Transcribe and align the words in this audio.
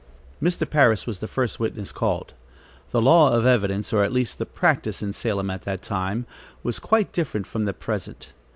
Mr. 0.41 0.67
Parris 0.67 1.05
was 1.05 1.19
the 1.19 1.27
first 1.27 1.59
witness 1.59 1.91
called. 1.91 2.33
The 2.89 3.03
law 3.03 3.31
of 3.37 3.45
evidence, 3.45 3.93
or 3.93 4.03
at 4.03 4.11
least 4.11 4.39
the 4.39 4.47
practice 4.47 5.03
in 5.03 5.13
Salem 5.13 5.51
at 5.51 5.61
that 5.65 5.83
time, 5.83 6.25
was 6.63 6.79
quite 6.79 7.13
different 7.13 7.45
from 7.45 7.65
the 7.65 7.73
present. 7.73 8.33